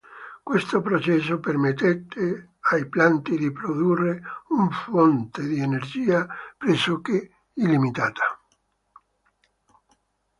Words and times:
Questo 0.49 0.81
processo 0.81 1.37
permette 1.39 2.07
ai 2.71 2.89
Plant 2.89 3.29
di 3.35 3.51
produrre 3.51 4.23
una 4.47 4.71
fonte 4.71 5.43
di 5.45 5.59
energia 5.59 6.27
pressoché 6.57 7.29
illimitata. 7.53 8.39